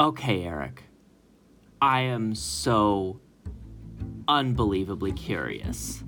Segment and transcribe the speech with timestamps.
[0.00, 0.84] Okay, Eric.
[1.82, 3.20] I am so
[4.26, 6.02] unbelievably curious.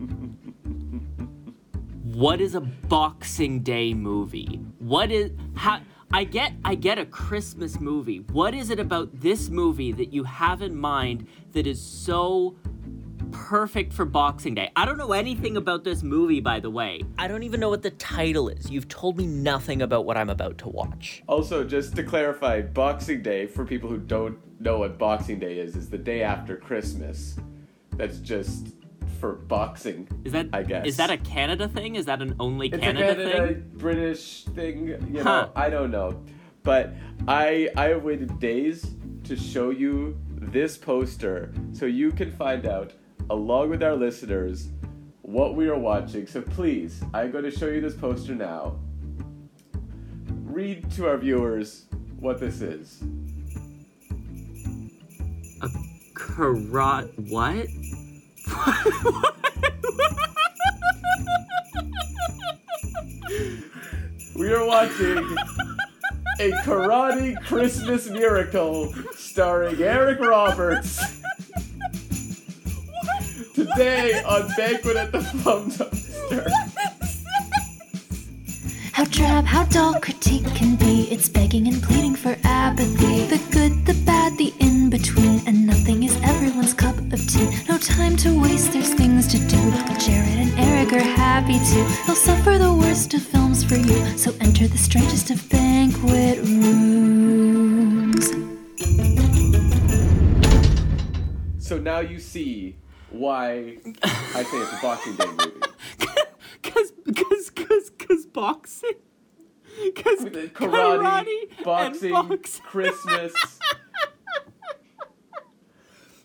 [2.04, 4.62] what is a Boxing Day movie?
[4.78, 8.20] What is how I get I get a Christmas movie.
[8.32, 12.56] What is it about this movie that you have in mind that is so
[13.52, 14.70] perfect for Boxing Day?
[14.76, 17.02] I don't know anything about this movie by the way.
[17.18, 18.70] I don't even know what the title is.
[18.70, 21.22] You've told me nothing about what I'm about to watch.
[21.26, 25.76] Also, just to clarify, Boxing Day, for people who don't know what Boxing Day is,
[25.76, 27.36] is the day after Christmas.
[27.98, 28.68] That's just
[29.20, 30.08] for boxing.
[30.24, 31.96] Is that I guess Is that a Canada thing?
[31.96, 33.70] Is that an only it's Canada, a Canada thing?
[33.74, 35.24] British thing, you know.
[35.24, 35.48] Huh.
[35.54, 36.18] I don't know,
[36.62, 36.94] but
[37.28, 42.94] I I have waited days to show you this poster so you can find out,
[43.30, 44.68] along with our listeners,
[45.22, 46.26] what we are watching.
[46.26, 48.76] So please, I'm going to show you this poster now.
[50.44, 51.86] Read to our viewers
[52.18, 53.02] what this is.
[55.62, 55.68] A
[56.14, 57.68] karate what?
[64.34, 65.18] We are watching
[66.40, 71.21] a karate Christmas miracle starring Eric Roberts.
[73.74, 76.50] Today on Banquet at the Plum Dumpster.
[78.92, 81.08] How drab, how dull critique can be.
[81.10, 83.26] It's begging and pleading for apathy.
[83.26, 85.40] The good, the bad, the in between.
[85.46, 87.48] And nothing is everyone's cup of tea.
[87.68, 89.72] No time to waste, there's things to do.
[89.98, 91.84] Jared and Eric are happy too.
[92.06, 94.18] They'll suffer the worst of films for you.
[94.18, 98.30] So enter the strangest of banquet rooms.
[101.58, 102.76] So now you see
[103.12, 105.60] why I say it's a Boxing Day movie.
[106.62, 108.92] Cause, cause, cause, cause boxing.
[109.96, 112.64] Cause Karate, karate, boxing, boxing.
[112.64, 113.32] Christmas.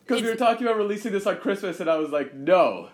[0.08, 2.88] Because we were talking about releasing this on Christmas, and I was like, no.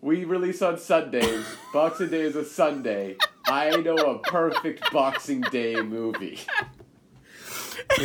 [0.00, 1.46] We release on Sundays.
[1.72, 3.16] Boxing Day is a Sunday.
[3.46, 6.40] I know a perfect Boxing Day movie.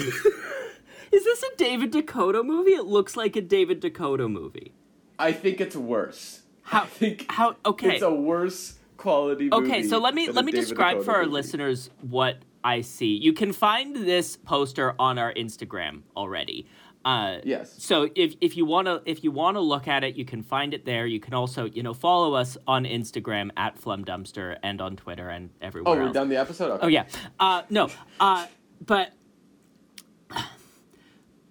[1.11, 2.71] Is this a David DeCoteau movie?
[2.73, 4.73] It looks like a David DeCoteau movie.
[5.17, 6.41] I think it's worse.
[6.63, 6.83] How?
[6.83, 7.55] I think How?
[7.65, 7.95] Okay.
[7.95, 9.65] it's a worse quality movie.
[9.71, 11.33] Okay, so let me let me David describe Dakota for our movie.
[11.33, 13.15] listeners what I see.
[13.15, 16.67] You can find this poster on our Instagram already.
[17.05, 17.73] Uh, Yes.
[17.81, 20.85] So if if you wanna if you wanna look at it, you can find it
[20.85, 21.07] there.
[21.07, 25.29] You can also you know follow us on Instagram at Flum Dumpster and on Twitter
[25.29, 25.93] and everywhere.
[25.93, 26.13] Oh, we're else.
[26.13, 26.71] done the episode?
[26.71, 26.85] Okay.
[26.85, 27.05] Oh yeah.
[27.39, 27.89] Uh, no.
[28.19, 28.45] Uh,
[28.85, 29.11] but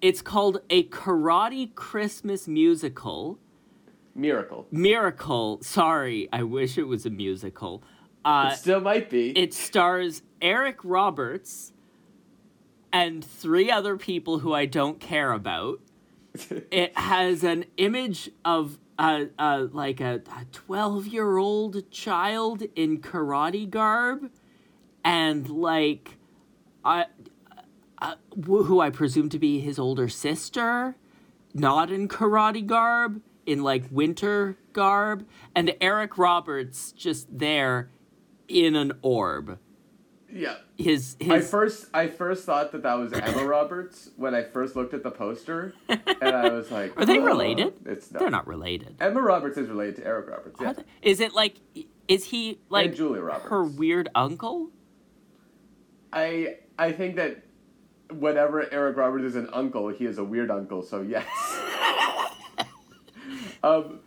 [0.00, 3.38] it's called a karate Christmas musical.
[4.14, 4.66] Miracle.
[4.70, 5.59] Miracle.
[5.62, 7.82] Sorry, I wish it was a musical.
[8.25, 9.31] Uh, it still might be.
[9.38, 11.72] it stars Eric Roberts
[12.92, 15.81] and three other people who I don't care about.
[16.70, 19.28] It has an image of a,
[19.72, 20.20] like a
[20.53, 24.30] twelve year old child in karate garb,
[25.04, 26.16] and like,
[26.84, 27.06] I,
[28.00, 28.14] uh,
[28.44, 30.97] who I presume to be his older sister,
[31.54, 37.91] not in karate garb, in like winter garb, and Eric Roberts just there
[38.47, 39.59] in an orb.
[40.32, 40.56] yeah.
[40.76, 44.76] His his I first I first thought that that was Emma Roberts when I first
[44.76, 46.00] looked at the poster, and
[46.36, 47.75] I was like, Are they "Oh, related?
[47.84, 48.20] It's not.
[48.20, 48.94] They're not related.
[49.00, 50.60] Emma Roberts is related to Eric Roberts.
[50.60, 50.75] Yeah.
[51.03, 51.56] Is it like
[52.06, 53.48] is he like Julia Roberts.
[53.48, 54.70] her weird uncle?
[56.12, 57.42] I I think that
[58.13, 60.83] whenever Eric Roberts is an uncle, he is a weird uncle.
[60.83, 61.27] So yes.
[63.63, 64.01] um,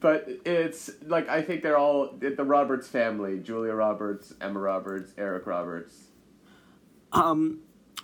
[0.00, 5.46] but it's like I think they're all the Roberts family: Julia Roberts, Emma Roberts, Eric
[5.46, 5.94] Roberts.
[7.12, 7.60] Um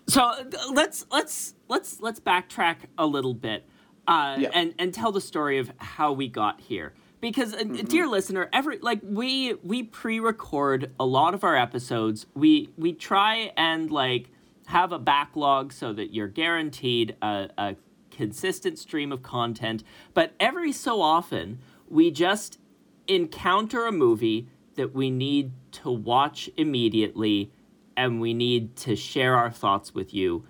[0.08, 0.32] so
[0.72, 3.66] let's let's let's let's backtrack a little bit
[4.08, 4.50] uh Yeah.
[4.54, 6.94] and and tell the story of how we got here.
[7.20, 7.86] Because uh, Mm-hmm.
[7.86, 12.26] dear listener, every like we we pre-record a lot of our episodes.
[12.34, 14.30] We we try and like
[14.66, 17.76] have a backlog so that you're guaranteed a, a
[18.10, 19.82] consistent stream of content.
[20.14, 21.58] But every so often,
[21.88, 22.58] we just
[23.06, 27.52] encounter a movie that we need to watch immediately
[27.96, 30.44] and we need to share our thoughts with you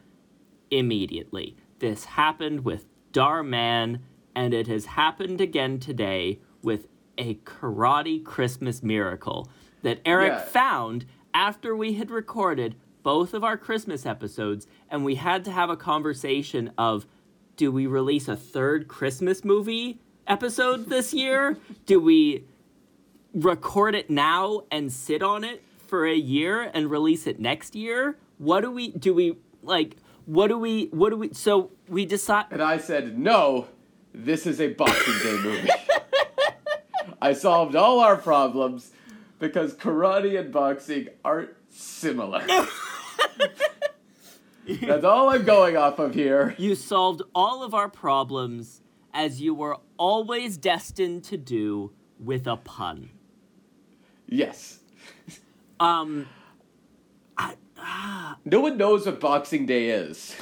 [0.70, 1.56] immediately.
[1.78, 4.00] This happened with Darman,
[4.34, 6.86] and it has happened again today with
[7.18, 9.48] a karate Christmas miracle
[9.82, 10.38] that Eric Yeah.
[10.40, 15.70] found after we had recorded both of our Christmas episodes, and we had to have
[15.70, 17.06] a conversation of
[17.56, 21.56] do we release a third Christmas movie episode this year?
[21.86, 22.42] do we
[23.32, 28.18] record it now and sit on it for a year and release it next year?
[28.38, 29.96] What do we do we like
[30.26, 30.86] what do we?
[30.86, 31.32] What do we?
[31.34, 32.46] So we decide.
[32.50, 33.68] And I said, no,
[34.12, 35.68] this is a Boxing Day movie.
[37.20, 38.92] I solved all our problems
[39.38, 42.46] because karate and boxing aren't similar.
[44.80, 46.54] That's all I'm going off of here.
[46.58, 48.80] You solved all of our problems
[49.12, 53.10] as you were always destined to do with a pun.
[54.26, 54.80] Yes.
[55.78, 56.26] Um,
[58.44, 60.34] No one knows what Boxing Day is.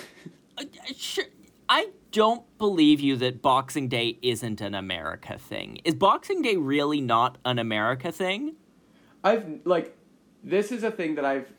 [0.58, 1.24] I- I- sure,
[1.68, 5.78] I don't believe you that Boxing Day isn't an America thing.
[5.84, 8.56] Is Boxing Day really not an America thing?
[9.24, 9.96] I've like
[10.44, 11.52] this is a thing that I've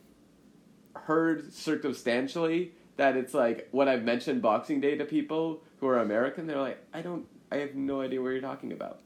[0.96, 6.48] heard circumstantially that it's like when I've mentioned Boxing Day to people who are American,
[6.48, 9.00] they're like, I don't I have no idea what you're talking about.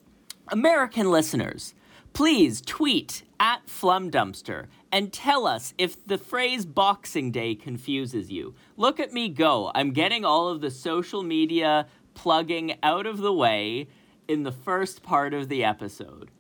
[0.50, 1.74] American listeners,
[2.14, 8.56] please tweet at Flumdumpster and tell us if the phrase Boxing Day confuses you.
[8.78, 9.72] Look at me go.
[9.76, 13.90] I'm getting all of the social media plugging out of the way
[14.28, 16.32] in the first part of the episode.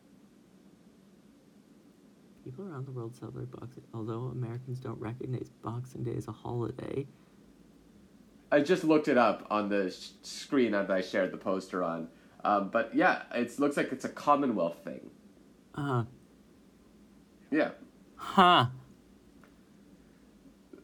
[2.47, 7.05] People around the world celebrate Boxing, although Americans don't recognize Boxing Day as a holiday.
[8.49, 12.07] I just looked it up on the sh- screen that I shared the poster on.
[12.45, 15.09] Um, but yeah, it looks like it's a Commonwealth thing.
[15.75, 16.03] Uh, huh.
[17.51, 17.71] Yeah.
[18.15, 18.67] huh.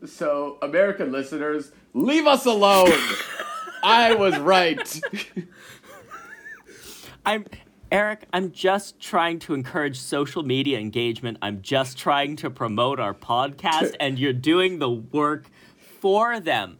[0.05, 2.91] So, American listeners, leave us alone.
[3.85, 5.01] I was right.
[7.25, 7.45] I'm
[7.93, 11.37] Eric, I'm just trying to encourage social media engagement.
[11.43, 15.45] I'm just trying to promote our podcast and you're doing the work
[15.99, 16.79] for them.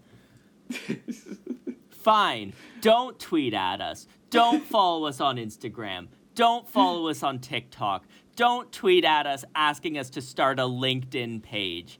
[1.92, 2.54] Fine.
[2.82, 4.08] Don't tweet at us.
[4.32, 6.08] Don't follow us on Instagram.
[6.34, 8.08] Don't follow us on TikTok.
[8.36, 12.00] Don't tweet at us asking us to start a LinkedIn page.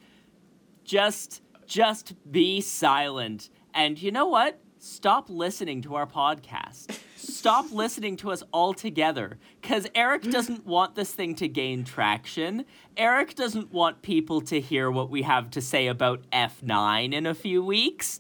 [0.84, 3.52] Just just be silent.
[3.76, 4.60] And you know what?
[4.80, 6.98] Stop listening to our podcast.
[7.24, 9.38] Stop listening to us altogether.
[9.62, 12.66] Because Eric doesn't want this thing to gain traction.
[12.98, 17.34] Eric doesn't want people to hear what we have to say about F9 in a
[17.34, 18.20] few weeks.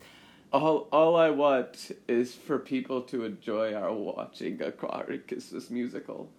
[0.51, 6.29] all, all I want is for people to enjoy our watching a Christmas musical.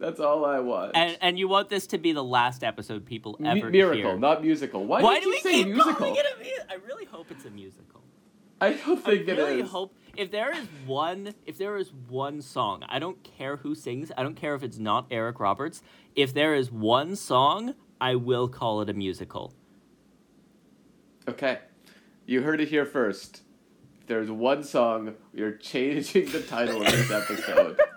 [0.00, 0.92] That's all I want.
[0.96, 4.18] And, and you want this to be the last episode people ever miracle, hear.
[4.18, 4.84] not musical.
[4.84, 5.94] Why, Why do you we say keep musical?
[5.94, 8.00] calling it a mu- I really hope it's a musical.
[8.60, 9.70] I don't I think it really is.
[9.70, 14.10] hope if there is one if there is one song, I don't care who sings,
[14.16, 15.82] I don't care if it's not Eric Roberts.
[16.14, 19.52] If there is one song, I will call it a musical.
[21.28, 21.58] Okay,
[22.26, 23.42] you heard it here first.
[24.00, 27.80] If there's one song, you're changing the title of this episode.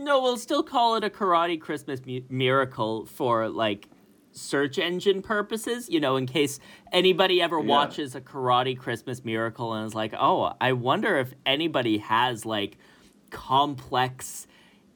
[0.00, 3.88] No, we'll still call it a Karate Christmas mu- Miracle for like
[4.38, 6.60] search engine purposes, you know, in case
[6.92, 7.66] anybody ever Yeah.
[7.66, 12.78] watches a Karate Christmas Miracle and is like, "Oh, I wonder if anybody has like
[13.30, 14.46] complex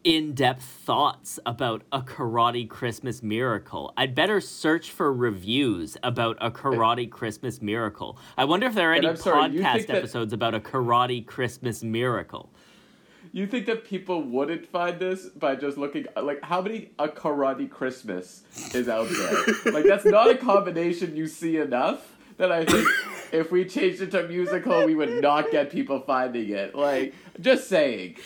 [0.05, 3.93] in-depth thoughts about a Karate Christmas Miracle.
[3.97, 8.19] I'd better search for reviews about a Karate Christmas Miracle.
[8.37, 11.85] I wonder if there are And any sorry, podcast that- episodes about a Karate Christmas
[11.85, 12.53] Miracle.
[13.35, 17.69] You think that people wouldn't find this by just looking like how many a karate
[17.69, 18.43] Christmas
[18.75, 19.73] is out there?
[19.73, 22.87] like that's not a combination you see enough that I think
[23.33, 26.75] if we changed it to musical we would not get people finding it.
[26.75, 28.17] Like just saying.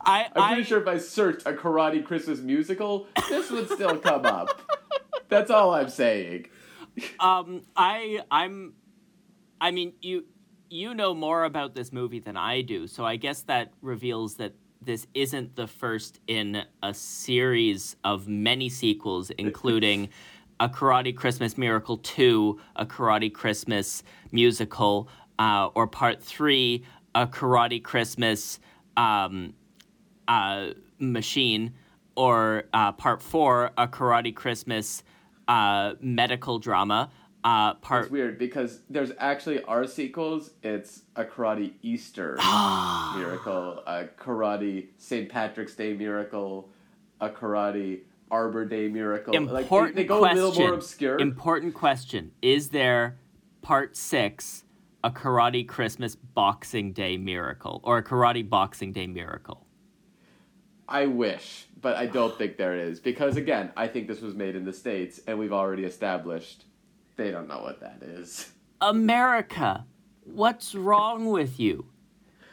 [0.00, 3.98] I I'm pretty I, sure if I searched a karate Christmas musical, this would still
[3.98, 4.60] come up.
[5.28, 6.46] That's all I'm saying.
[7.20, 8.72] um i i'm
[9.60, 10.24] i mean you
[10.68, 14.52] you know more about this movie than i do so i guess that reveals that
[14.82, 20.08] this isn't the first in a series of many sequels including
[20.60, 25.08] a karate christmas miracle 2 a karate christmas musical
[25.38, 28.58] uh, or part 3 a karate christmas
[28.96, 29.52] um,
[30.28, 30.68] uh,
[30.98, 31.74] machine,
[32.16, 35.02] or uh, part four, a karate Christmas
[35.48, 37.10] uh, medical drama.
[37.46, 40.50] Uh, part It's weird because there's actually our sequels.
[40.64, 42.34] It's a karate Easter
[43.14, 45.28] miracle, a karate St.
[45.28, 46.68] Patrick's Day miracle,
[47.20, 48.00] a karate
[48.32, 49.32] Arbor Day miracle.
[49.36, 50.38] important like they, they go question.
[50.38, 51.20] a little more obscure.
[51.20, 53.16] Important question: Is there
[53.62, 54.64] part six,
[55.04, 59.64] a karate Christmas Boxing Day miracle, or a karate Boxing Day miracle?
[60.88, 64.56] I wish, but I don't think there is because again, I think this was made
[64.56, 66.64] in the states, and we've already established
[67.16, 68.50] they don't know what that is.
[68.80, 69.84] America,
[70.24, 71.86] what's wrong with you?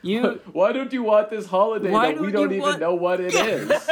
[0.02, 2.96] You Why don't you want this holiday Why that we don't don't even want- know
[2.96, 3.90] what it is?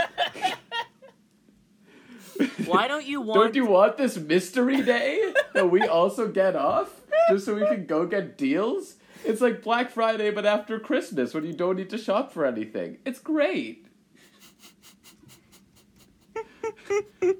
[2.65, 3.39] why don't you want?
[3.39, 6.89] Don't you want this mystery day that we also get off?
[7.29, 8.95] just so we can go get deals.
[9.23, 12.97] It's like Black Friday, but after Christmas when you don't need to shop for anything.
[13.05, 13.85] It's great.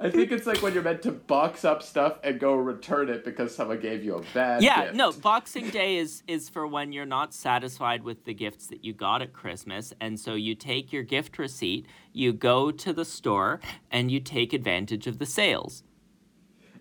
[0.01, 3.23] I think it's like when you're meant to box up stuff and go return it
[3.25, 4.95] because someone gave you a bad Yeah, gift.
[4.95, 8.93] no, Boxing Day is is for when you're not satisfied with the gifts that you
[8.93, 13.59] got at Christmas, and so you take your gift receipt, you go to the store,
[13.91, 15.83] and you take advantage of the sales.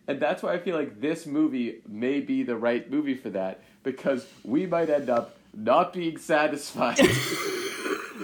[0.07, 3.63] And that's why I feel like this movie may be the right movie for that
[3.83, 6.99] because we might end up not being satisfied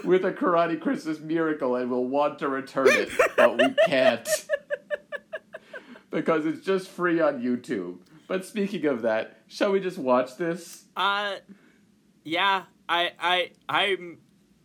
[0.06, 4.28] with a Karate Christmas miracle and we'll want to return it, but we can't.
[6.10, 7.98] because it's just free on YouTube.
[8.28, 10.84] But speaking of that, shall we just watch this?
[10.96, 11.36] Uh,
[12.24, 14.18] yeah, I I I'm.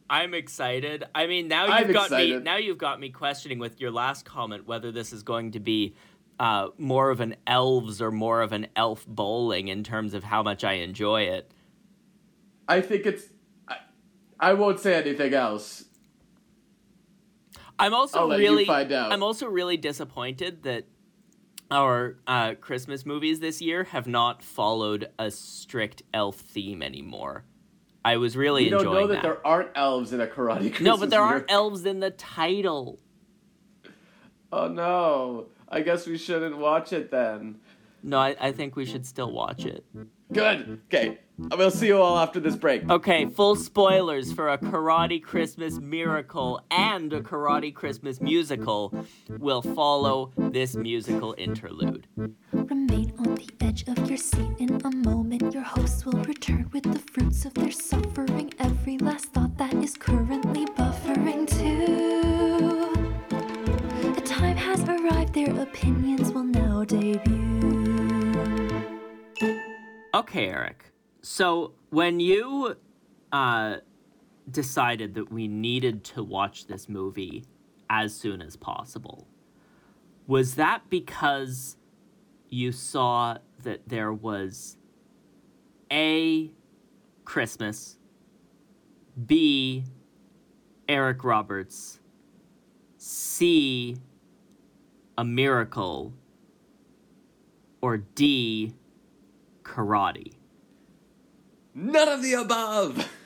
[0.09, 1.05] I'm excited.
[1.15, 2.37] I mean, now you've I'm got me.
[2.37, 5.95] Now you've got me questioning with your last comment whether this is going to be
[6.37, 10.43] uh, more of an elves or more of an elf bowling in terms of how
[10.43, 11.49] much I enjoy it.
[12.67, 13.23] I think it's.
[14.41, 15.85] I, won't say anything else.
[17.79, 18.69] I'm also you really.
[18.69, 20.85] I'm also really disappointed that
[21.71, 27.45] our uh, Christmas movies this year have not followed a strict elf theme anymore.
[28.03, 30.97] I was really We don't know that, there aren't elves in a Karate Christmas no,
[30.97, 32.99] but there aren't elves in the title.
[34.51, 35.47] Oh no.
[35.69, 37.61] I guess we shouldn't watch it then.
[38.03, 39.85] No, I, I think we should still watch it.
[40.33, 40.81] Good.
[40.87, 41.19] Okay.
[41.49, 42.89] We'll see you all after this break.
[42.89, 48.93] Okay, full spoilers for a Karate Christmas miracle and a Karate Christmas musical
[49.27, 52.07] will follow this musical interlude.
[52.51, 55.53] Remain on the edge of your seat in a moment.
[55.53, 58.53] Your hosts will return with the fruits of their suffering.
[58.59, 62.91] Every last thought that is currently buffering too.
[64.13, 67.41] The time has arrived, their opinions will now debut.
[70.13, 70.90] Okay, Eric.
[71.21, 72.75] So when you
[73.31, 73.77] uh,
[74.49, 77.45] decided that we needed to watch this movie
[77.89, 79.27] as soon as possible,
[80.25, 81.77] was that because
[82.49, 84.77] you saw that there was
[85.91, 86.51] A,
[87.23, 87.97] Christmas,
[89.25, 89.85] B,
[90.89, 91.99] Eric Roberts,
[92.97, 93.95] C,
[95.17, 96.13] a miracle,
[97.81, 98.73] or D,
[99.63, 100.40] karate?
[101.73, 103.09] None of the above.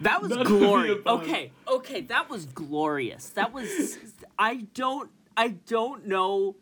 [0.00, 0.98] That was None of the glorious.
[1.06, 3.28] Okay, okay, that was glorious.
[3.30, 3.98] That was
[4.38, 6.56] I don't I don't know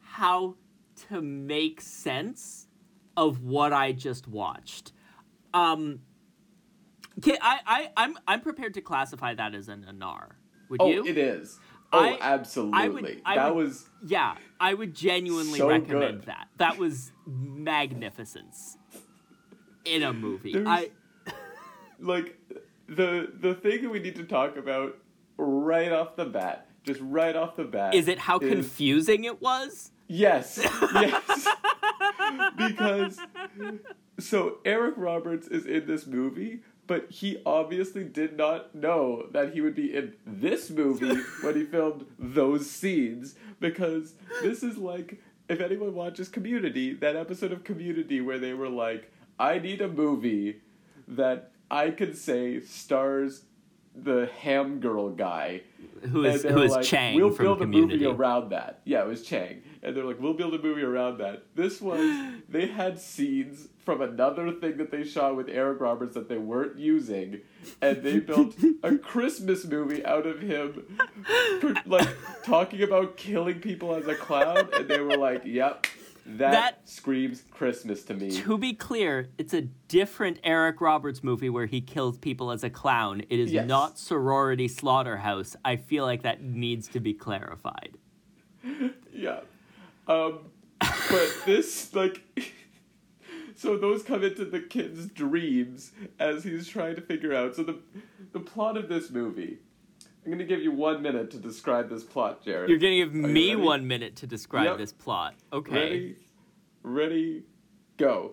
[0.00, 0.56] how
[1.08, 2.66] to make sense
[3.16, 4.92] of what I just watched.
[5.54, 6.00] Um
[7.20, 10.32] okay, I, I I'm I'm prepared to classify that as a nanar.
[10.68, 11.06] Would Oh, you?
[11.06, 11.58] it is.
[11.92, 12.78] Oh, I- absolutely.
[12.80, 16.26] I would- I that would- was Yeah, I would genuinely So recommend good.
[16.26, 16.48] that.
[16.58, 18.76] That was magnificence
[19.84, 20.52] in a movie.
[20.52, 20.90] There's- I
[21.98, 22.36] like
[22.88, 24.98] the the thing that we need to talk about
[25.36, 26.66] right off the bat.
[26.84, 27.94] Just right off the bat.
[27.94, 29.90] is it how confusing it was?
[30.08, 30.58] Yes.
[30.94, 31.48] Yes.
[32.56, 33.18] because
[34.18, 39.60] so Eric Roberts is in this movie, but he obviously did not know that he
[39.60, 45.60] would be in this movie when he filmed those scenes because this is like if
[45.60, 50.60] anyone watches Community, that episode of Community where they were like, I need a movie
[51.06, 53.42] that I can say stars
[54.04, 55.62] the ham girl guy
[56.12, 58.04] Who is who they're like, Chang We'll from build Community?
[58.04, 58.80] a movie around that.
[58.84, 61.44] Yeah, it was Chang, and they're like, we'll build a movie around that.
[61.54, 62.00] This was
[62.48, 66.78] they had scenes from another thing that they shot with Eric Roberts that they weren't
[66.78, 67.40] using,
[67.80, 70.98] and they built a Christmas movie out of him,
[71.86, 72.08] like
[72.44, 75.86] talking about killing people as a clown, and they were like, yep.
[76.36, 78.30] That, That- screams Christmas to me.
[78.42, 82.68] To be clear, it's a different Eric Roberts movie where he kills people as a
[82.70, 83.22] clown.
[83.30, 83.66] It is Yes.
[83.66, 85.56] not Sorority Slaughterhouse.
[85.64, 87.96] I feel like that needs to be clarified.
[89.12, 89.40] Yeah.
[90.06, 90.38] Um,
[90.80, 92.22] but this, like,
[93.56, 97.56] so those come into the kid's dreams as he's trying to figure out.
[97.56, 97.78] So the
[98.32, 99.58] the plot of this movie.
[100.28, 102.68] I'm gonna give you one minute to describe this plot, Jared.
[102.68, 104.76] You're gonna give Are me one minute to describe Yep.
[104.76, 105.34] this plot.
[105.54, 105.72] Okay.
[105.72, 106.16] Ready,
[106.82, 107.42] ready,
[107.96, 108.32] go.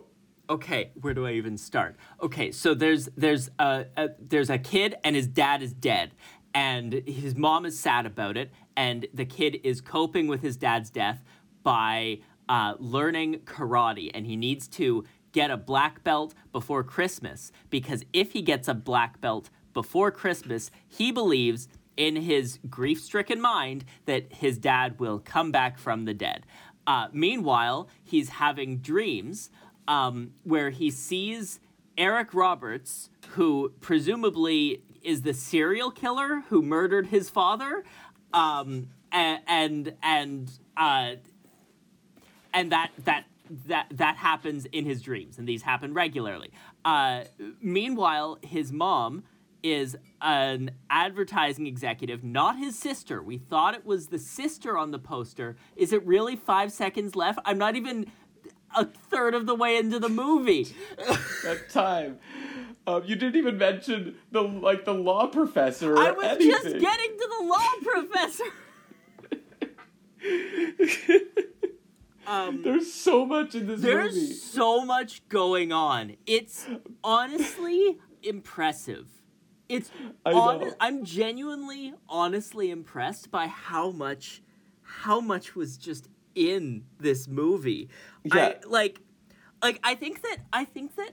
[0.50, 1.96] Okay, where do I even start?
[2.20, 6.12] Okay, so there's there's a, a there's a kid and his dad is dead,
[6.52, 10.90] and his mom is sad about it, and the kid is coping with his dad's
[10.90, 11.24] death
[11.62, 18.04] by uh, learning karate, and he needs to get a black belt before Christmas because
[18.12, 23.84] if he gets a black belt before Christmas, he believes in his grief stricken mind
[24.04, 26.44] that his dad will come back from the dead.
[26.86, 29.50] Uh, meanwhile, he's having dreams
[29.88, 31.58] um, where he sees
[31.98, 37.84] Eric Roberts, who presumably is the serial killer who murdered his father,
[38.32, 41.12] um, and and and uh,
[42.52, 43.24] and that that
[43.66, 46.50] that that happens in his dreams, and these happen regularly.
[46.84, 47.24] Uh,
[47.60, 49.24] meanwhile, his mom
[49.72, 53.22] is an advertising executive, not his sister.
[53.22, 55.56] We thought it was the sister on the poster.
[55.76, 57.38] Is it really five seconds left?
[57.44, 58.06] I'm not even
[58.76, 60.74] a third of the way into the movie.
[60.96, 62.18] that time.
[62.86, 65.94] Um, you didn't even mention the like the law professor.
[65.94, 66.50] Or I was anything.
[66.50, 68.44] just getting to the law professor.
[72.26, 74.32] um, There's so much in this there's movie.
[74.32, 76.16] so much going on.
[76.26, 76.66] It's
[77.02, 79.08] honestly impressive.
[79.68, 79.90] It's
[80.24, 80.72] I know.
[80.80, 84.42] I'm genuinely, honestly impressed by how much,
[84.82, 87.88] how much was just in this movie.
[88.30, 88.54] I Yeah.
[88.66, 89.00] like,
[89.62, 91.12] like I think that I think that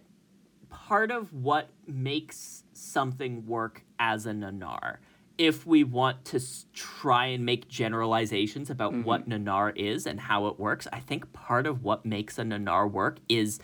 [0.70, 4.98] part of what makes something work as a nanar
[5.38, 6.40] if we want to
[6.74, 9.04] try and make generalizations about mm-hmm.
[9.04, 12.90] what nanar is and how it works i think part of what makes a nanar
[12.90, 13.60] work is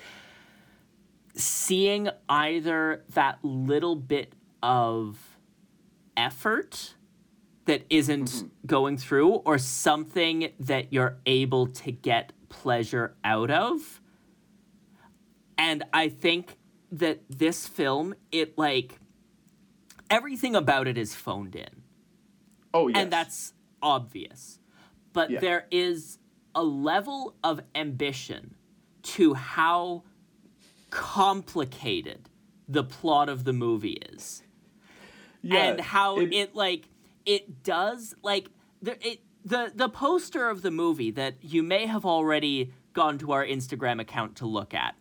[1.36, 5.38] seeing either that little bit of
[6.18, 6.96] effort
[7.66, 8.48] that isn't mm-hmm.
[8.66, 14.02] going through or something that you're able to get pleasure out of
[15.60, 16.58] and I think
[16.94, 18.98] that this film, it like
[20.10, 21.84] everything about it is phoned in.
[22.74, 22.98] oh yes.
[22.98, 24.60] And that's obvious.
[25.12, 25.40] But Yeah.
[25.40, 26.20] there is
[26.56, 28.56] a level of ambition
[29.02, 30.04] to how
[30.92, 32.30] complicated
[32.68, 34.44] the plot of the movie is
[35.42, 36.90] yeah, and how it- it, like
[37.26, 38.50] it does like
[38.82, 43.32] the it the the poster of the movie that you may have already gone to
[43.32, 44.96] our Instagram account to look at.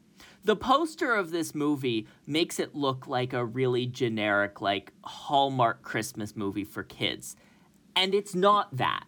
[0.45, 6.37] The poster of this movie makes it look like a really generic like Hallmark Christmas
[6.37, 7.37] movie for kids.
[7.97, 9.05] And it's not that.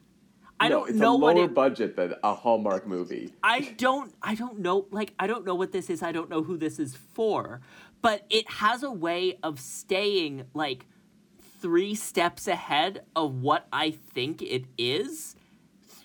[0.58, 0.86] I no, don't know.
[0.90, 3.32] it's know a what lower it budget than a Hallmark movie.
[3.42, 6.02] I don't I don't know like I don't know what this is.
[6.02, 7.60] I don't know who this is for,
[8.02, 10.86] but it has a way of staying like
[11.60, 15.36] 3 steps ahead of what I think it is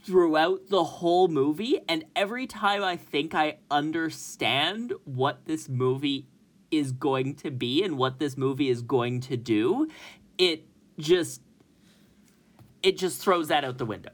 [0.03, 6.27] throughout the whole movie and every time I think I understand what this movie
[6.69, 9.87] is going to be and what this movie is going to do,
[10.37, 10.65] it
[10.99, 11.41] just
[12.83, 14.11] it just throws that out the window.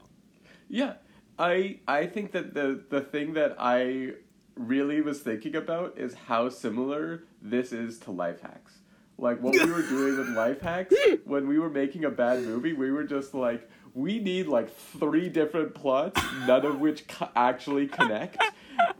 [0.68, 0.94] Yeah,
[1.38, 4.12] I I think that the the thing that I
[4.54, 8.78] really was thinking about is how similar this is to life hacks.
[9.18, 10.94] Like what we were doing with life hacks
[11.24, 15.28] when we were making a bad movie, we were just like we need like three
[15.28, 18.42] different plots, none of which co- actually connect,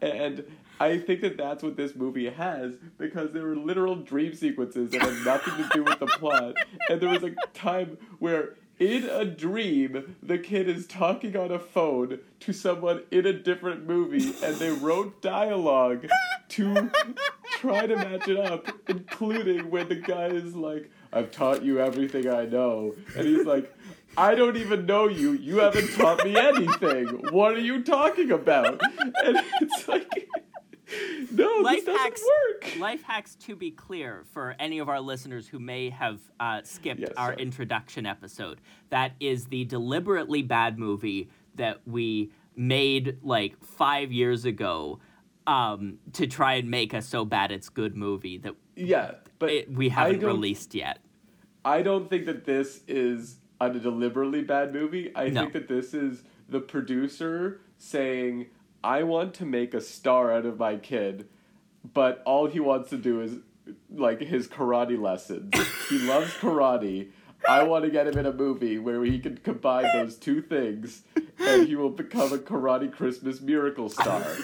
[0.01, 0.44] and.
[0.81, 5.03] I think that that's what this movie has because there were literal dream sequences that
[5.03, 6.55] had nothing to do with the plot.
[6.88, 11.59] And there was a time where in a dream, the kid is talking on a
[11.61, 16.09] phone to someone in a different movie, and they wrote dialogue
[16.48, 16.90] to
[17.62, 22.29] try to match it up, including when the guy is like, I've taught you everything
[22.29, 22.94] I know.
[23.16, 23.72] And he's like,
[24.16, 25.33] I don't even know you.
[25.33, 27.07] You haven't taught me anything.
[27.31, 28.81] What are you talking about?
[29.25, 30.07] And it's like,
[31.31, 32.77] no, life this doesn't hacks work.
[32.79, 37.01] life hacks to be clear for any of our listeners who may have uh, skipped
[37.01, 37.42] Yes, our sorry.
[37.42, 45.01] introduction episode that is the deliberately bad movie that we made like five years ago
[45.46, 49.72] um, to try and make a so bad it's good movie that Yeah, but it,
[49.72, 50.98] we haven't released yet
[51.64, 55.12] I don't think that this is a deliberately bad movie.
[55.14, 55.42] I No.
[55.42, 58.46] think that this is the producer saying,
[58.83, 61.28] I want to make a star out of my kid,
[61.94, 63.37] but all he wants to do is
[63.94, 65.55] like his karate lessons.
[65.88, 67.11] he loves karate.
[67.48, 71.02] I want to get him in a movie where he can combine those two things
[71.38, 74.24] and he will become a karate Christmas miracle star.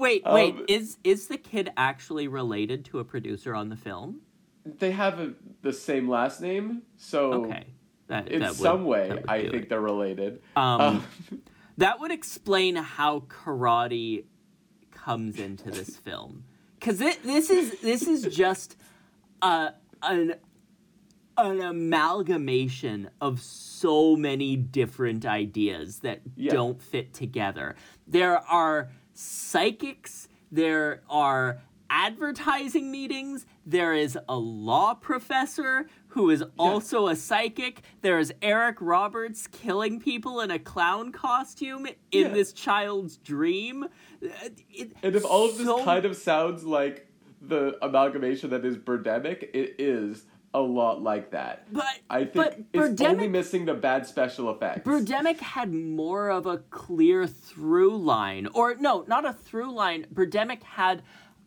[0.00, 4.20] wait wait Um, is is the kid actually related to a producer on the film
[4.64, 5.32] they have a,
[5.62, 7.66] the same last name, so okay
[8.08, 9.68] that, in that would- some way, that I think it.
[9.68, 10.42] they're related.
[10.56, 11.04] Um, Um,
[11.78, 14.24] That would explain how karate
[14.90, 16.44] comes into this film,
[16.78, 18.76] because this is this is just
[19.40, 20.34] a an
[21.38, 26.52] an amalgamation of so many different ideas that Yeah.
[26.52, 27.76] don't fit together.
[28.06, 30.28] There are psychics.
[30.50, 33.46] There are advertising meetings.
[33.66, 37.82] There is a law professor who is also a psychic.
[38.00, 42.28] There is Eric Roberts killing people in a clown costume in Yeah.
[42.28, 43.86] this child's dream.
[44.20, 47.06] It- And if all of this kind of sounds like
[47.40, 51.72] the amalgamation that is Birdemic, it is a lot like that.
[51.72, 54.86] But I think but it's only missing the bad special effects.
[54.86, 60.06] Birdemic had more of a clear through line, or no, not a through line.
[60.12, 61.02] Birdemic had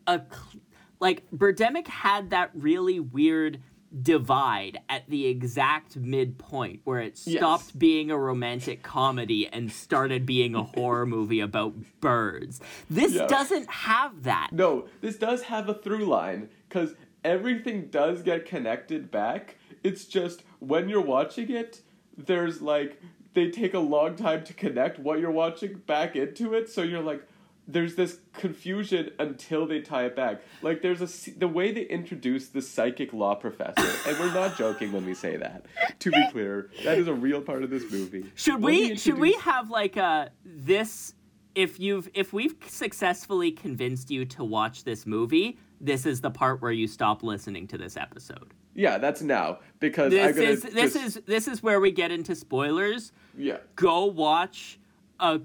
[0.07, 0.61] a cl-
[0.99, 3.61] like Birdemic had that really weird
[4.01, 7.37] divide at the exact midpoint where it Yes.
[7.37, 12.59] stopped being a romantic comedy and started being a horror movie about birds.
[12.89, 13.27] This Yeah.
[13.27, 14.49] doesn't have that.
[14.51, 19.57] No, this does have a through line because everything does get connected back.
[19.83, 21.81] It's just when you're watching it,
[22.17, 23.01] there's like
[23.33, 26.69] they take a long time to connect what you're watching back into it.
[26.69, 27.23] So you're like,
[27.67, 30.41] there's this confusion until they tie it back.
[30.61, 34.91] Like there's a the way they introduce the psychic law professor, and we're not joking
[34.91, 35.65] when we say that.
[35.99, 38.31] To be clear, that is a real part of this movie.
[38.35, 41.15] Should When we should we have like a this
[41.55, 46.61] if you've if we've successfully convinced you to watch this movie, this is the part
[46.61, 48.53] where you stop listening to this episode.
[48.73, 52.33] Yeah, that's now because This is this just- is this is where we get into
[52.35, 53.11] spoilers.
[53.37, 53.57] yeah.
[53.75, 54.79] Go watch
[55.19, 55.41] a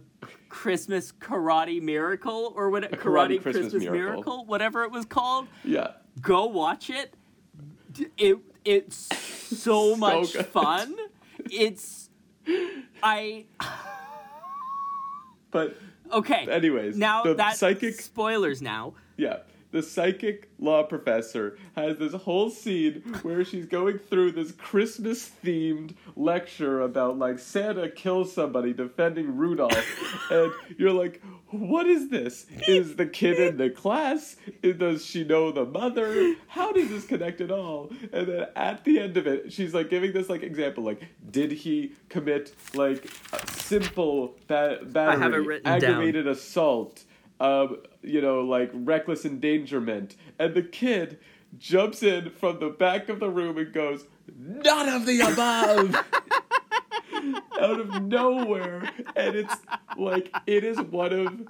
[0.49, 3.93] Christmas karate miracle or what karate, Karate Christmas, Christmas miracle.
[4.23, 4.45] Miracle.
[4.47, 5.47] whatever it was called.
[5.65, 5.89] Yeah.
[6.23, 7.13] Go watch it.
[8.17, 9.09] It it's
[9.59, 10.47] so much good.
[10.47, 10.97] fun.
[11.51, 12.09] It's
[13.03, 13.45] I
[15.51, 15.77] But
[16.11, 16.47] Okay.
[16.51, 18.95] Anyways, now the that psychic- spoilers now.
[19.19, 19.39] yeah,
[19.71, 25.95] the psychic law professor has this whole scene where she's going through this Christmas themed
[26.17, 29.77] lecture about like Santa kills somebody defending Rudolph.
[30.31, 32.47] and you're like, what is this?
[32.67, 34.37] Is the kid in the class?
[34.63, 36.35] Does she know the mother?
[36.49, 37.91] How does this connect at all?
[38.13, 41.53] And then at the end of it, she's like giving this like example, like, did
[41.53, 45.83] he commit like a simple ba- battery, written down.
[45.83, 47.05] aggravated assault,
[47.41, 51.19] um, you know, like reckless endangerment, and the kid
[51.57, 55.95] jumps in from the back of the room and goes, "None of the above."
[57.61, 59.55] Out of nowhere, and it's
[59.97, 61.47] like it is one of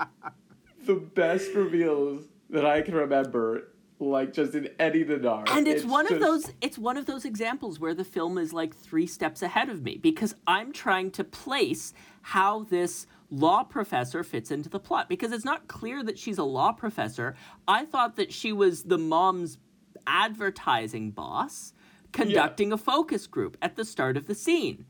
[0.87, 5.45] the best reveals that I can remember, like just in any Dinar.
[5.49, 8.75] And it's, one of those it's one of those examples where the film is like
[8.75, 14.51] 3 steps ahead of me because I'm trying to place how this law professor fits
[14.51, 17.35] into the plot because it's not clear that she's a law professor.
[17.67, 19.59] I thought that she was the mom's
[20.07, 21.73] advertising boss
[22.13, 24.87] conducting a focus group at the start of the scene.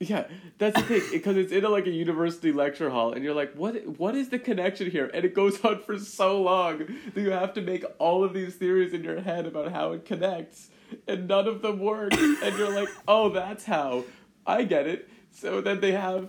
[0.00, 0.26] Yeah,
[0.58, 3.54] that's the thing because it's in a, like a university lecture hall, and you're like,
[3.54, 3.86] what?
[3.98, 5.10] What is the connection here?
[5.14, 6.78] And it goes on for so long
[7.14, 10.04] that you have to make all of these theories in your head about how it
[10.04, 10.70] connects,
[11.06, 12.12] and none of them work.
[12.12, 14.04] and you're like, oh, that's how.
[14.46, 15.08] I get it.
[15.30, 16.28] So then they have.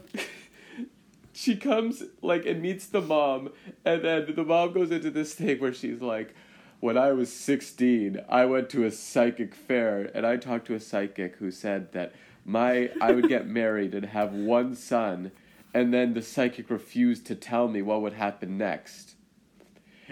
[1.35, 3.49] She comes like and meets the mom,
[3.83, 6.33] and then the mom goes into this thing where she's like.
[6.81, 10.79] When I was 16, I went to a psychic fair and I talked to a
[10.79, 15.31] psychic who said that my I would get married and have one son
[15.75, 19.15] and then the psychic refused to tell me what would happen next.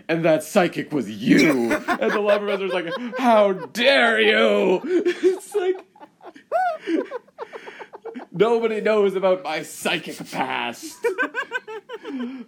[0.10, 1.72] And that psychic was you.
[1.72, 5.86] and the law professor's like, "How dare you?" It's like
[8.34, 10.98] Nobody knows about my psychic past.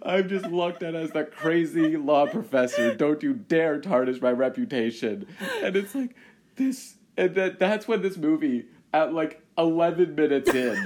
[0.02, 2.94] I'm just looked at as the crazy law professor.
[2.94, 5.26] Don't you dare tarnish my reputation.
[5.62, 6.14] And it's like
[6.56, 10.76] this, and that that's when this movie, at like 11 minutes in,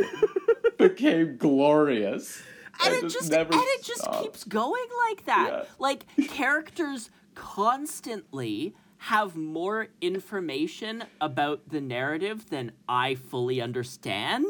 [0.78, 2.42] became glorious.
[2.84, 4.22] and it just and it just stopped.
[4.22, 5.50] keeps going like that.
[5.50, 5.64] Yeah.
[5.78, 14.44] Like characters constantly have more information about the narrative than I fully understand,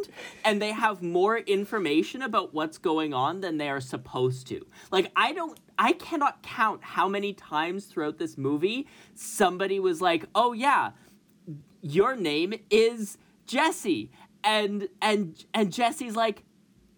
[0.45, 4.67] and they have more information about what's going on than they are supposed to.
[4.91, 10.25] Like I don't I cannot count how many times throughout this movie somebody was like,
[10.35, 10.91] "Oh yeah,
[11.81, 14.11] your name is Jesse."
[14.43, 16.43] And and and Jesse's like,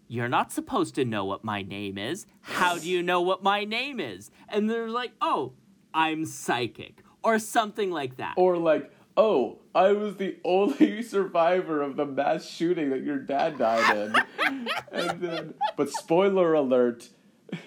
[0.07, 2.25] you're not supposed to know what my name is.
[2.41, 4.31] How do you know what my name is?
[4.49, 5.53] And they're like, oh,
[5.93, 7.03] I'm psychic.
[7.23, 8.33] Or something like that.
[8.37, 13.57] Or like, oh, I was the only survivor of the mass shooting that your dad
[13.57, 14.67] died in.
[14.91, 17.09] and then, but spoiler alert,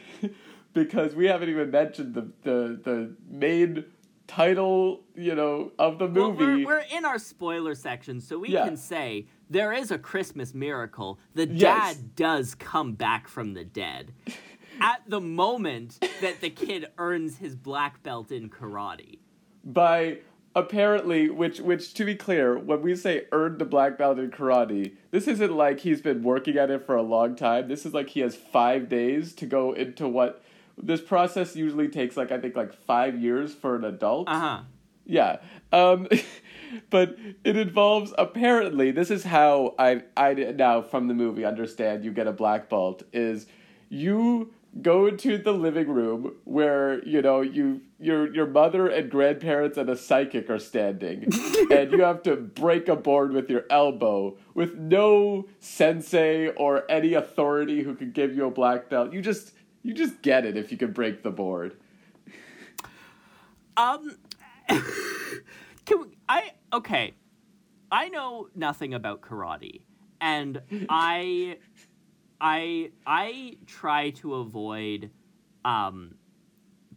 [0.72, 3.84] because we haven't even mentioned the the the main
[4.26, 6.64] title, you know, of the Well, movie.
[6.64, 8.64] we're, we're in our spoiler section, so we Yeah.
[8.64, 11.20] can say there is a Christmas miracle.
[11.34, 11.94] The Yes.
[11.96, 14.12] dad does come back from the dead.
[14.80, 19.20] At the moment that the kid earns his black belt in karate.
[19.66, 20.18] By
[20.54, 24.94] apparently, which which to be clear, when we say earned the black belt in karate,
[25.10, 27.68] this isn't like he's been working at it for a long time.
[27.68, 30.42] This is like he has five days to go into what
[30.78, 34.28] this process usually takes like I think like five years for an adult.
[34.28, 34.60] Uh huh.
[35.04, 35.38] Yeah.
[35.72, 36.08] Um,
[36.90, 42.12] but it involves apparently this is how I I now from the movie understand you
[42.12, 43.46] get a black belt is
[43.88, 44.52] you
[44.82, 49.88] go into the living room where you know you your your mother and grandparents and
[49.88, 51.24] a psychic are standing
[51.70, 57.14] and you have to break a board with your elbow with no sensei or any
[57.14, 60.70] authority who could give you a black belt you just you just get it if
[60.70, 61.76] you can break the board
[63.76, 64.16] Um,
[64.68, 67.14] can we, I okay?
[67.90, 69.82] I know nothing about karate,
[70.20, 71.58] and I,
[72.40, 75.10] I, I try to avoid,
[75.64, 76.14] um,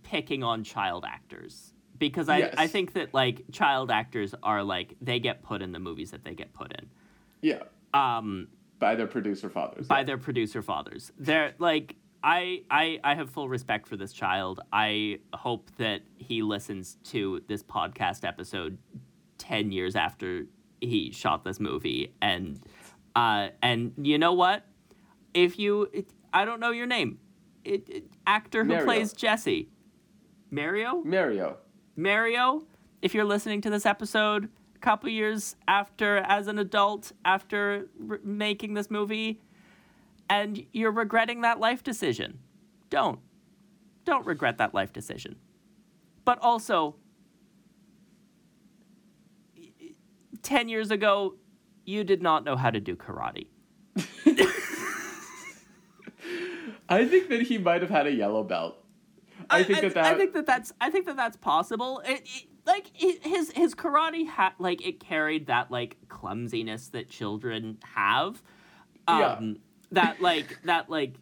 [0.10, 2.56] picking on child actors because I Yes.
[2.58, 6.24] I think that like child actors are like they get put in the movies that
[6.24, 6.90] they get put in.
[7.42, 7.62] yeah
[7.94, 8.48] Um,
[8.80, 11.12] by their producer fathers by their producer fathers.
[11.18, 14.60] They're like I, I I have full respect for this child.
[14.74, 18.78] I hope that he listens to this podcast episode
[19.38, 20.46] ten years after
[20.82, 22.60] he shot this movie and
[23.16, 24.66] uh and you know what?
[25.34, 27.20] If you it, I don't know your name.
[27.64, 28.86] It, it- actor who Mario.
[28.86, 29.70] plays Jesse.
[30.52, 31.02] Mario?
[31.04, 31.58] Mario
[32.00, 32.64] Mario,
[33.02, 38.20] if you're listening to this episode a couple years after, as an adult, after r-
[38.24, 39.42] making this movie,
[40.30, 42.40] and you're regretting that life decision,
[42.90, 43.20] don't.
[44.06, 45.36] Don't regret that life decision.
[46.24, 46.96] But also,
[50.42, 51.36] 10 years ago,
[51.86, 53.48] you did not know how to do karate.
[56.88, 58.79] I think that he might have had a yellow belt.
[59.50, 62.02] I, think that that I think that that's I think that that's possible.
[62.06, 67.10] It, it, like it, his his karate hat like it carried that like clumsiness that
[67.10, 68.42] children have.
[69.08, 69.54] Um, Yeah.
[69.92, 71.16] That like that like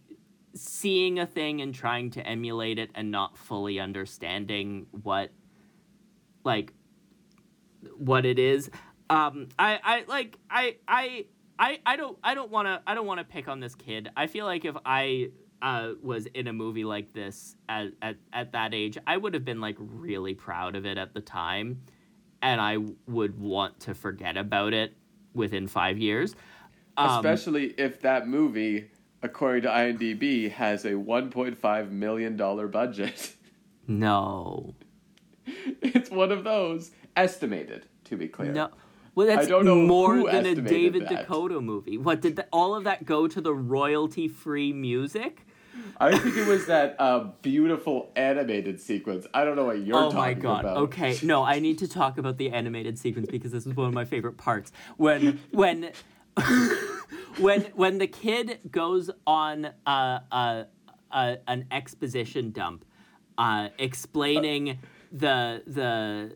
[0.53, 5.31] seeing a thing and trying to emulate it and not fully understanding what
[6.43, 6.73] like
[7.95, 8.69] what it is.
[9.09, 11.25] Um, I, I like I I
[11.57, 14.09] I I don't I don't want to I don't want to pick on this kid.
[14.17, 15.29] I feel like if I
[15.61, 19.45] uh, was in a movie like this at, at at that age, I would have
[19.45, 21.81] been like really proud of it at the time,
[22.41, 24.95] and I would want to forget about it
[25.33, 26.35] within five years.
[26.95, 28.89] Um, especially if that movie,
[29.21, 33.33] according to IMDb, has a 1.5 million dollar budget.
[33.87, 34.75] no,
[35.45, 38.51] it's one of those estimated, to be clear.
[38.51, 38.69] no.
[39.15, 41.09] Well, that's don't know more than a David that.
[41.09, 41.97] Dakota movie.
[41.97, 45.46] What did the, all of that go to the royalty-free music?
[45.99, 49.25] I think it was that uh, beautiful animated sequence.
[49.33, 50.19] I don't know what you're oh talking about.
[50.19, 50.59] Oh my god.
[50.65, 50.77] about.
[50.77, 53.93] Okay, no, I need to talk about the animated sequence because this is one of
[53.93, 54.71] my favorite parts.
[54.97, 55.91] When when
[57.39, 59.89] when when the kid goes on a,
[60.31, 60.65] a,
[61.11, 62.85] a an exposition dump,
[63.37, 64.79] uh, explaining
[65.11, 66.35] the the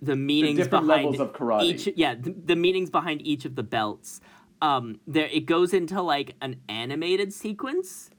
[0.00, 1.62] the meanings different behind levels of karate.
[1.62, 4.20] each yeah the, the meanings behind each of the belts.
[4.60, 8.10] Um, there it goes into like an animated sequence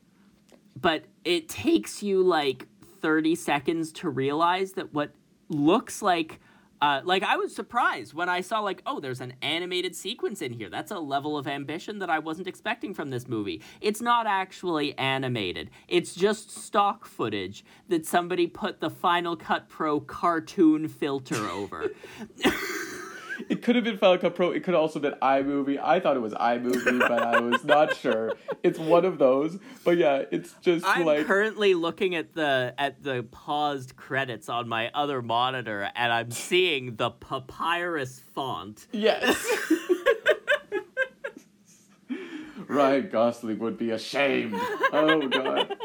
[0.79, 2.67] but it takes you like
[3.01, 5.13] 30 seconds to realize that what
[5.49, 6.39] looks like
[6.81, 10.53] uh, like I was surprised when I saw like oh there's an animated sequence in
[10.53, 10.69] here.
[10.69, 13.61] That's a level of ambition that I wasn't expecting from this movie.
[13.81, 15.71] It's not actually animated.
[15.89, 21.89] It's just stock footage that somebody put the Final Cut Pro cartoon filter over.
[23.53, 24.51] It could have been Final Cut Pro.
[24.51, 25.79] It could have also been iMovie.
[25.81, 28.33] I thought it was iMovie, but I was not sure.
[28.61, 29.57] It's one of those.
[29.83, 34.67] But yeah, it's just I'm like currently looking at the at the paused credits on
[34.69, 38.85] my other monitor, and I'm seeing the papyrus font.
[38.91, 39.43] yes.
[42.67, 44.53] Ryan Gosling would be ashamed.
[44.93, 45.75] Oh god.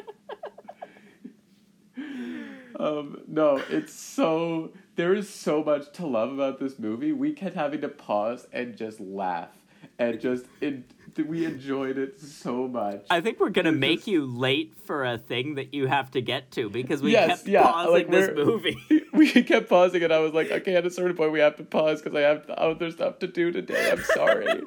[2.78, 7.12] Um, no, it's so there is so much to love about this movie.
[7.12, 9.50] We kept having to pause and just laugh
[9.98, 10.82] and just it,
[11.26, 13.04] we enjoyed it so much.
[13.10, 16.10] I think we're gonna It's make just- you late for a thing that you have
[16.12, 18.76] to get to because we Yes, kept yeah, pausing like, this movie.
[19.12, 21.64] we kept pausing and I was like, okay, at a certain point we have to
[21.64, 23.90] pause because I have other stuff to do today.
[23.92, 24.62] I'm sorry.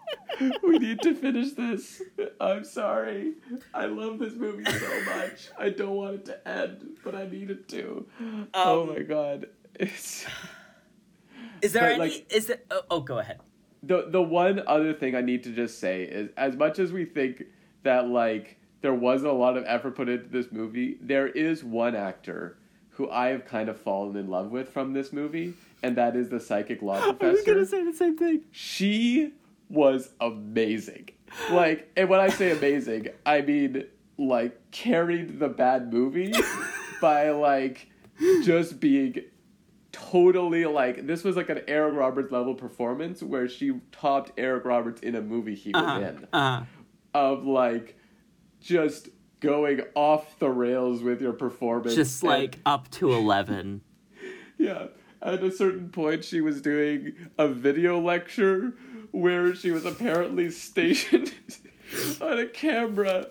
[0.62, 2.02] we need to finish this.
[2.40, 3.34] I'm sorry.
[3.74, 5.50] I love this movie so much.
[5.58, 8.06] I don't want it to end, but I need it to.
[8.54, 9.46] oh Um, my god.
[9.80, 10.26] It's
[11.62, 11.98] Is there any?
[11.98, 12.66] like- is it?
[12.70, 13.40] Oh, oh, go ahead.
[13.82, 17.04] the the one other thing I need to just say is as much as we
[17.04, 17.44] think
[17.82, 21.94] that like there wasn't a lot of effort put into this movie, there is one
[21.94, 22.56] actor
[22.90, 26.28] who I have kind of fallen in love with from this movie, and that is
[26.28, 27.26] the psychic law professor.
[27.26, 28.42] I was gonna say the same thing.
[28.52, 29.32] she
[29.68, 31.10] was amazing.
[31.50, 33.84] Like, and when I say amazing, I mean
[34.18, 36.32] like carried the bad movie
[37.00, 37.88] by like
[38.42, 39.16] just being
[39.92, 45.00] totally like this was like an Eric Roberts level performance where she topped Eric Roberts
[45.02, 46.00] in a movie he was Uh-huh.
[46.00, 46.64] in Uh,
[47.14, 47.96] of like
[48.60, 49.08] just
[49.40, 51.94] going off the rails with your performance.
[51.94, 53.80] just and- like up to eleven.
[54.58, 54.86] yeah.
[55.22, 58.72] At a certain point, she was doing a video lecture
[59.10, 61.34] where she was apparently stationed
[62.22, 63.26] on a camera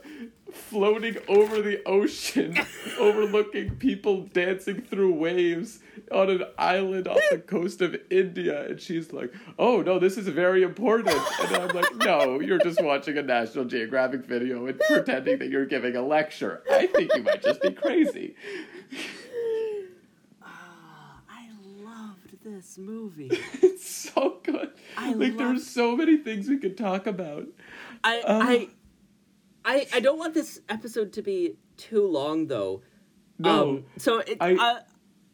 [0.51, 2.57] floating over the ocean,
[2.99, 5.79] overlooking people dancing through waves
[6.11, 8.67] on an island off the coast of India.
[8.67, 11.15] And she's like, Oh, no, this is very important.
[11.41, 15.65] And I'm like, No, you're just watching a National Geographic video and pretending that you're
[15.65, 16.63] giving a lecture.
[16.71, 18.35] I think you might just be crazy.
[20.41, 21.49] I
[21.81, 23.31] loved this movie.
[23.61, 24.71] It's so good.
[24.97, 27.47] I like love- there's so many things we could talk about.
[28.03, 28.39] I, Uh.
[28.43, 28.67] I,
[29.69, 32.81] I, I don't want this episode to be too long, though.
[33.37, 33.69] No.
[33.69, 34.79] Um, so it, I- uh,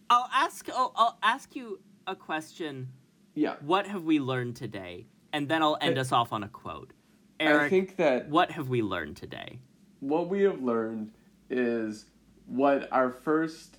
[0.10, 0.70] I'll ask.
[0.70, 2.90] I'll, I'll ask you a question.
[3.34, 3.56] yeah.
[3.62, 5.08] What have we learned today?
[5.34, 6.92] And then I'll end I- us off on a quote.
[7.40, 9.60] Eric, I think that what have we learned today?
[10.02, 11.12] what we have learned
[11.50, 12.06] is
[12.46, 13.78] what our first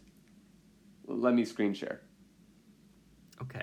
[1.06, 2.00] let me screen share.
[3.40, 3.62] Okay.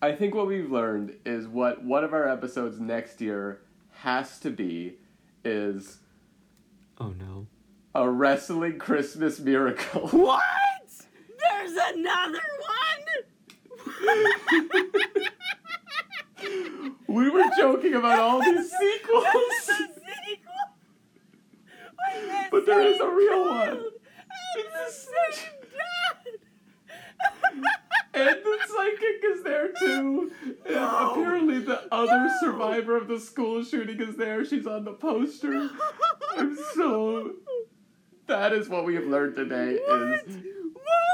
[0.00, 4.50] I think what we've learned is what one of our episodes next year has to
[4.50, 4.96] be
[5.44, 5.98] is
[6.98, 7.46] Oh no.
[7.94, 10.08] a wrestling Christmas miracle.
[10.12, 10.42] What?
[11.50, 14.18] There's another one.
[17.08, 19.24] we were joking about all these sequels,
[22.50, 23.84] but there is a real one.
[24.56, 25.42] It's the
[28.14, 30.32] And the psychic is there too.
[30.66, 34.44] And apparently the other survivor of the school shooting is there.
[34.44, 35.70] She's on the poster.
[36.36, 37.36] I'm so
[38.26, 40.36] that is what we have learned today is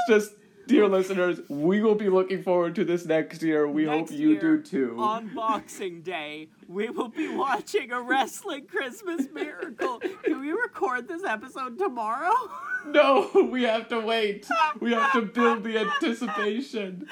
[0.07, 0.33] just
[0.69, 3.67] dear listeners, we will be looking forward to this next year.
[3.67, 4.95] We Next hope you year, do too.
[4.99, 9.99] On Boxing Day, we will be watching a wrestling Christmas miracle.
[10.23, 12.33] Can we record this episode tomorrow?
[12.87, 14.47] No, we have to wait.
[14.79, 17.09] We have to build the anticipation.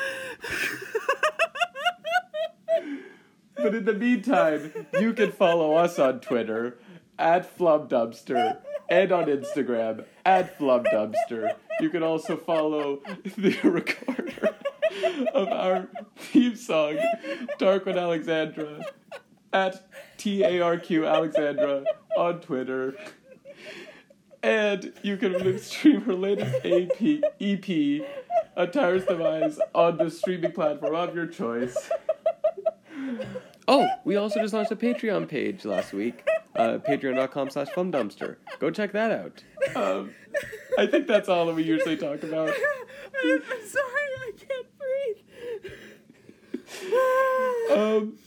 [3.58, 6.80] But in the meantime, you can follow us on Twitter
[7.20, 11.56] at Flubdumpster and on Instagram at Flubdumpster.
[11.80, 13.02] You can also follow
[13.38, 14.56] the recorder
[15.34, 15.88] of our
[16.18, 16.98] theme song,
[17.58, 18.86] Darkwin Alexandra,
[19.54, 19.88] at
[20.18, 21.86] T A R Q Alexandra
[22.18, 22.96] on Twitter.
[24.44, 28.06] And you can stream her latest AP, EP,
[28.58, 31.90] A Tire's Demise, on the streaming platform of your choice.
[33.68, 36.26] Oh, we also just launched a Patreon page last week.
[36.58, 38.38] Uh, Patreon.com slash flubdumpster.
[38.60, 39.44] Go check that out.
[39.76, 40.12] Um,
[40.78, 42.50] I think that's all that we usually talk about.
[42.50, 45.74] I'm sorry, I can't breathe.
[47.78, 48.18] Um,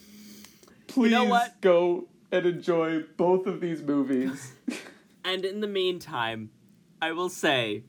[0.87, 1.61] please know what?
[1.61, 4.53] go and enjoy both of these movies.
[5.25, 6.51] And in the meantime,
[7.03, 7.85] I will say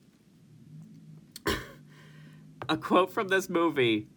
[2.68, 4.08] a quote from this movie.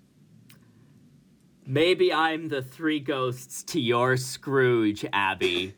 [1.67, 5.75] Maybe I'm the three ghosts to your Scrooge, Abby.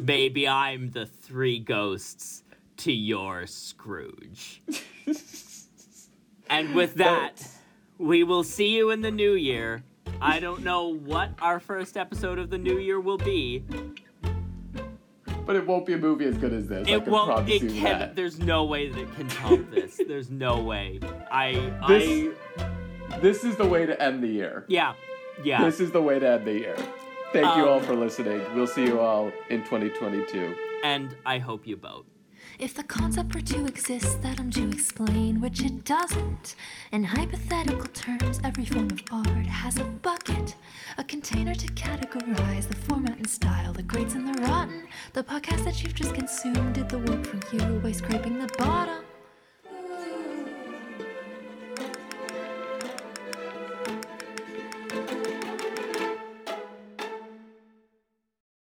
[0.00, 2.44] Maybe I'm the three ghosts
[2.78, 4.62] to your Scrooge.
[6.50, 7.46] and with that,
[7.98, 9.82] we will see you in the new year.
[10.20, 13.64] I don't know what our first episode of the new year will be,
[15.44, 16.88] But it won't be a movie as good as this.
[16.88, 17.48] It won't.
[17.48, 17.98] It can.
[17.98, 18.16] that.
[18.16, 20.00] There's no way that it can top this.
[20.06, 21.00] There's no way.
[21.30, 21.72] I.
[21.88, 23.18] This- I.
[23.20, 24.64] This is the way to end the year.
[24.68, 24.94] Yeah.
[25.42, 25.64] Yeah.
[25.64, 26.76] This is the way to end the year.
[27.32, 28.40] Thank you Um, all for listening.
[28.54, 30.54] We'll see you all in 2022.
[30.84, 32.06] and I hope you vote.
[32.58, 36.54] If the concept were to exist that I'm to explain, which it doesn't,
[36.92, 40.54] in hypothetical terms, every form of art has a bucket,
[40.96, 44.86] a container to categorize the format and style, the greats and the rotten.
[45.12, 49.04] The podcast that you've just consumed did the work for you by scraping the bottom